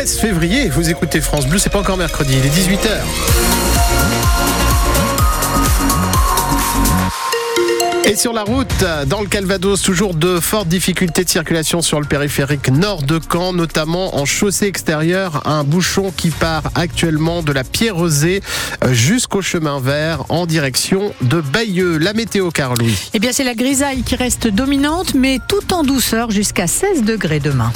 [0.00, 0.70] 13 février.
[0.70, 2.88] Vous écoutez France Bleu, c'est pas encore mercredi, il est 18h.
[8.06, 8.66] Et sur la route,
[9.08, 13.52] dans le Calvados, toujours de fortes difficultés de circulation sur le périphérique nord de Caen,
[13.52, 15.42] notamment en chaussée extérieure.
[15.46, 18.40] Un bouchon qui part actuellement de la Pierrosée
[18.92, 21.98] jusqu'au chemin vert en direction de Bayeux.
[21.98, 23.10] La météo, Carl Louis.
[23.12, 27.40] Eh bien, c'est la grisaille qui reste dominante, mais tout en douceur jusqu'à 16 degrés
[27.40, 27.70] demain.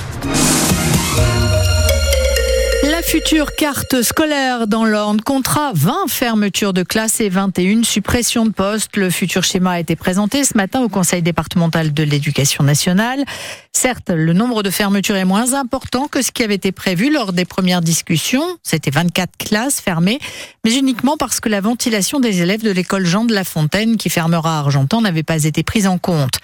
[3.15, 8.96] Future carte scolaire dans l'Orne comptera 20 fermetures de classes et 21 suppressions de postes.
[8.96, 13.25] Le futur schéma a été présenté ce matin au Conseil départemental de l'éducation nationale.
[13.84, 17.34] Certes, le nombre de fermetures est moins important que ce qui avait été prévu lors
[17.34, 18.57] des premières discussions.
[18.62, 20.18] C'était 24 classes fermées,
[20.64, 24.08] mais uniquement parce que la ventilation des élèves de l'école Jean de la Fontaine, qui
[24.08, 26.38] fermera à Argentan, n'avait pas été prise en compte.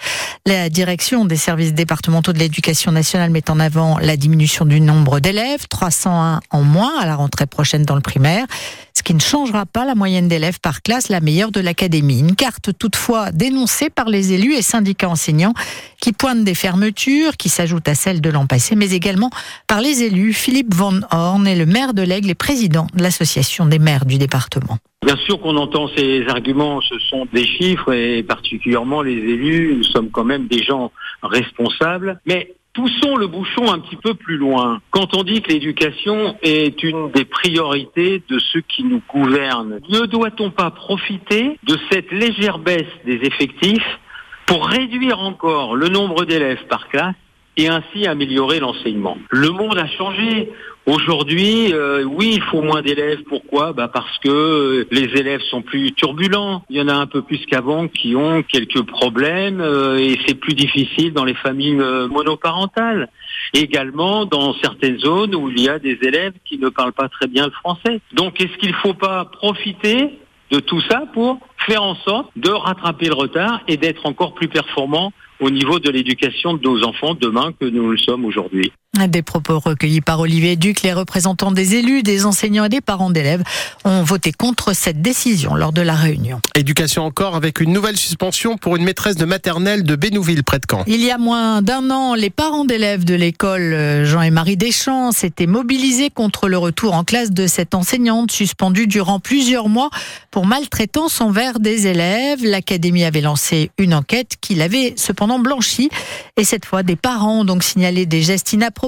[0.45, 5.19] La direction des services départementaux de l'éducation nationale met en avant la diminution du nombre
[5.19, 8.45] d'élèves, 301 en moins à la rentrée prochaine dans le primaire,
[8.93, 12.19] ce qui ne changera pas la moyenne d'élèves par classe, la meilleure de l'académie.
[12.19, 15.53] Une carte toutefois dénoncée par les élus et syndicats enseignants
[15.99, 19.29] qui pointent des fermetures qui s'ajoutent à celles de l'an passé, mais également
[19.67, 20.33] par les élus.
[20.33, 24.17] Philippe Van Horn est le maire de l'Aigle et président de l'association des maires du
[24.17, 24.77] département.
[25.03, 29.83] Bien sûr qu'on entend ces arguments, ce sont des chiffres et particulièrement les élus, nous
[29.83, 30.91] sommes quand même des gens
[31.23, 34.81] responsables, mais poussons le bouchon un petit peu plus loin.
[34.91, 40.05] Quand on dit que l'éducation est une des priorités de ceux qui nous gouvernent, ne
[40.05, 43.99] doit-on pas profiter de cette légère baisse des effectifs
[44.45, 47.15] pour réduire encore le nombre d'élèves par classe
[47.61, 49.17] et ainsi améliorer l'enseignement.
[49.29, 50.51] Le monde a changé.
[50.87, 53.19] Aujourd'hui, euh, oui, il faut moins d'élèves.
[53.29, 53.71] Pourquoi?
[53.71, 56.63] Bah Parce que euh, les élèves sont plus turbulents.
[56.71, 60.33] Il y en a un peu plus qu'avant qui ont quelques problèmes euh, et c'est
[60.33, 63.09] plus difficile dans les familles monoparentales.
[63.53, 67.27] Également dans certaines zones où il y a des élèves qui ne parlent pas très
[67.27, 68.01] bien le français.
[68.13, 70.17] Donc, est-ce qu'il ne faut pas profiter
[70.51, 74.47] de tout ça pour faire en sorte de rattraper le retard et d'être encore plus
[74.47, 78.71] performant au niveau de l'éducation de nos enfants demain que nous le sommes aujourd'hui.
[79.07, 83.09] Des propos recueillis par Olivier Duc, les représentants des élus, des enseignants et des parents
[83.09, 83.41] d'élèves
[83.85, 86.41] ont voté contre cette décision lors de la réunion.
[86.55, 90.65] Éducation encore avec une nouvelle suspension pour une maîtresse de maternelle de Bénouville près de
[90.69, 90.83] Caen.
[90.87, 94.57] Il y a moins d'un an, les parents d'élèves de l'école euh, Jean et Marie
[94.57, 99.89] Deschamps s'étaient mobilisés contre le retour en classe de cette enseignante suspendue durant plusieurs mois
[100.31, 102.43] pour maltraitance envers des élèves.
[102.43, 105.89] L'académie avait lancé une enquête qui l'avait cependant blanchie
[106.35, 108.80] et cette fois des parents ont donc signalé des gestes inappropriés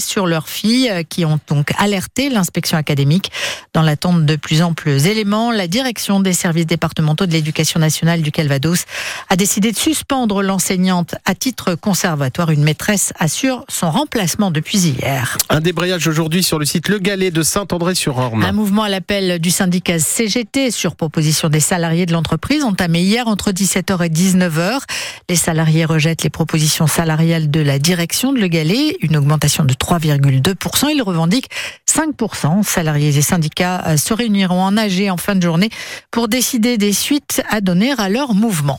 [0.00, 3.32] sur leurs filles euh, qui ont donc alerté l'inspection académique.
[3.74, 8.30] Dans l'attente de plus amples éléments, la direction des services départementaux de l'éducation nationale du
[8.30, 8.84] Calvados
[9.28, 12.50] a décidé de suspendre l'enseignante à titre conservatoire.
[12.50, 15.36] Une maîtresse assure son remplacement depuis hier.
[15.48, 18.44] Un débrayage aujourd'hui sur le site Le Galet de Saint-André-sur-Orne.
[18.44, 23.26] Un mouvement à l'appel du syndicat CGT sur proposition des salariés de l'entreprise entamé hier
[23.26, 24.80] entre 17h et 19h.
[25.28, 29.74] Les salariés rejettent les propositions salariales de la direction de Le Galet, une augmentation de
[29.74, 30.90] 3,2%.
[30.94, 31.48] Il revendique
[31.88, 32.62] 5%.
[32.62, 35.70] Salariés et syndicats euh, se réuniront en AG en fin de journée
[36.10, 38.78] pour décider des suites à donner à leur mouvement.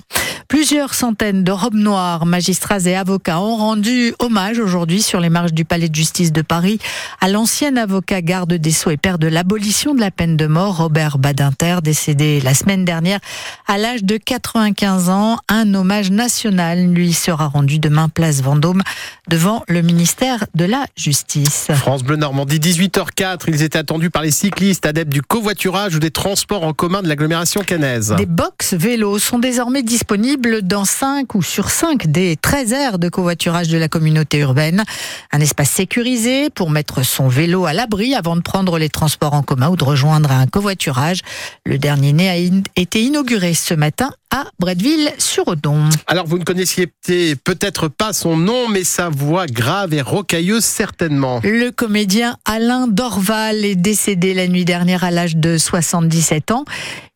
[0.51, 5.53] Plusieurs centaines de robes noires, magistrats et avocats ont rendu hommage aujourd'hui sur les marches
[5.53, 6.77] du Palais de justice de Paris
[7.21, 10.75] à l'ancien avocat garde des Sceaux et père de l'abolition de la peine de mort,
[10.75, 13.21] Robert Badinter, décédé la semaine dernière
[13.65, 15.37] à l'âge de 95 ans.
[15.47, 18.81] Un hommage national lui sera rendu demain place Vendôme
[19.29, 21.67] devant le ministère de la Justice.
[21.75, 23.43] France Bleu Normandie, 18h04.
[23.47, 27.07] Ils étaient attendus par les cyclistes adeptes du covoiturage ou des transports en commun de
[27.07, 28.13] l'agglomération cannaise.
[28.17, 33.09] Des box vélos sont désormais disponibles dans 5 ou sur 5 des 13 aires de
[33.09, 34.83] covoiturage de la communauté urbaine.
[35.31, 39.43] Un espace sécurisé pour mettre son vélo à l'abri avant de prendre les transports en
[39.43, 41.21] commun ou de rejoindre un covoiturage.
[41.65, 42.37] Le dernier né a
[42.75, 45.89] été inauguré ce matin à Bretteville-sur-Odon.
[46.07, 51.41] Alors vous ne connaissiez peut-être pas son nom, mais sa voix grave et rocailleuse certainement.
[51.43, 56.65] Le comédien Alain Dorval est décédé la nuit dernière à l'âge de 77 ans.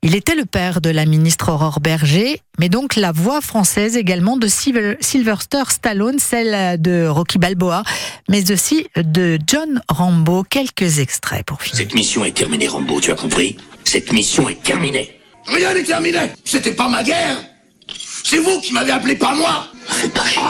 [0.04, 4.38] Il était le père de la ministre Aurore Berger, mais donc la voix française également
[4.38, 7.82] de Sylvester Stallone, celle de Rocky Balboa,
[8.30, 10.44] mais aussi de John Rambo.
[10.44, 11.78] Quelques extraits pour finir.
[11.78, 13.58] Cette mission est terminée, Rambo, tu as compris?
[13.84, 15.15] Cette mission est terminée.
[15.48, 16.32] Rien n'est terminé.
[16.44, 17.38] C'était pas ma guerre.
[18.24, 19.68] C'est vous qui m'avez appelé, pas moi.
[19.88, 20.42] Fais pas chier.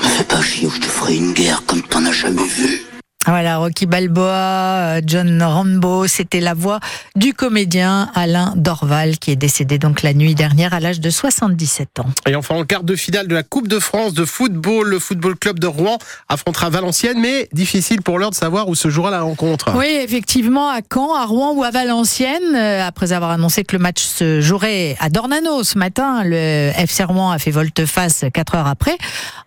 [0.00, 2.82] Fais pas chier ou je te ferai une guerre comme t'en as jamais vu.
[3.26, 6.80] Voilà, Rocky Balboa, euh, John Rambo, c'était la voix
[7.14, 12.00] du comédien Alain Dorval qui est décédé donc la nuit dernière à l'âge de 77
[12.00, 12.06] ans.
[12.26, 15.36] Et enfin, en quart de finale de la Coupe de France de football, le Football
[15.36, 15.98] Club de Rouen
[16.28, 19.72] affrontera Valenciennes, mais difficile pour l'heure de savoir où se jouera la rencontre.
[19.76, 22.56] Oui, effectivement, à Caen, à Rouen ou à Valenciennes.
[22.56, 27.04] Euh, après avoir annoncé que le match se jouerait à Dornano ce matin, le FC
[27.04, 28.98] Rouen a fait volte-face quatre heures après,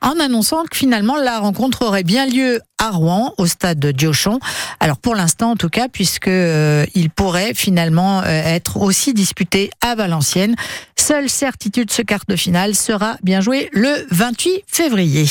[0.02, 4.40] en annonçant que finalement la rencontre aurait bien lieu à Rouen, au stade de Diochon.
[4.80, 9.72] Alors pour l'instant, en tout cas, puisque euh, il pourrait finalement euh, être aussi disputé
[9.82, 10.56] à Valenciennes.
[10.96, 15.26] Seule certitude, ce quart de finale sera bien joué le 28 février.